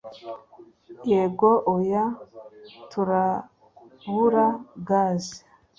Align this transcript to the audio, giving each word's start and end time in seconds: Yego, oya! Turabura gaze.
Yego, 1.11 1.49
oya! 1.73 2.05
Turabura 2.91 4.47
gaze. 4.87 5.37